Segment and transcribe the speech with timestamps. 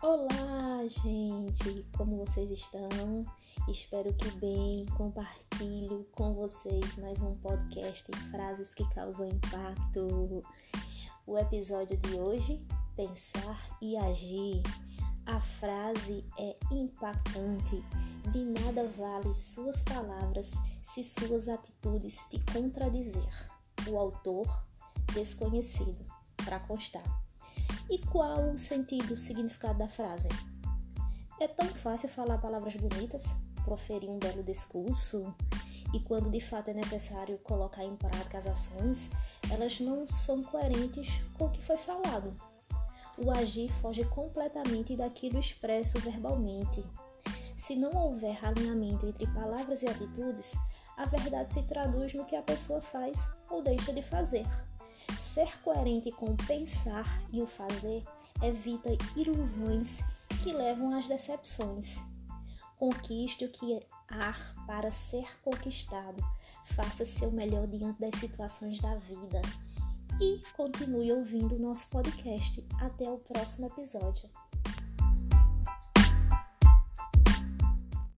[0.00, 1.84] Olá, gente!
[1.96, 3.26] Como vocês estão?
[3.66, 4.86] Espero que bem.
[4.96, 10.40] Compartilho com vocês mais um podcast em frases que causam impacto.
[11.26, 12.64] O episódio de hoje:
[12.94, 14.62] Pensar e Agir.
[15.26, 17.82] A frase é impactante.
[18.30, 23.50] De nada vale suas palavras se suas atitudes te contradizer.
[23.88, 24.46] O autor
[25.12, 26.06] desconhecido,
[26.44, 27.27] para constar.
[27.90, 30.28] E qual o sentido, o significado da frase?
[31.40, 33.26] É tão fácil falar palavras bonitas,
[33.64, 35.34] proferir um belo discurso,
[35.92, 39.08] e quando de fato é necessário colocar em prática as ações,
[39.50, 42.34] elas não são coerentes com o que foi falado.
[43.16, 46.84] O agir foge completamente daquilo expresso verbalmente.
[47.56, 50.56] Se não houver alinhamento entre palavras e atitudes,
[50.96, 54.46] a verdade se traduz no que a pessoa faz ou deixa de fazer.
[55.16, 58.04] Ser coerente com o pensar e o fazer
[58.42, 60.00] evita ilusões
[60.42, 62.00] que levam às decepções.
[62.76, 64.34] Conquiste o que há
[64.66, 66.22] para ser conquistado.
[66.64, 69.42] Faça seu melhor diante das situações da vida.
[70.20, 72.64] E continue ouvindo o nosso podcast.
[72.80, 74.28] Até o próximo episódio.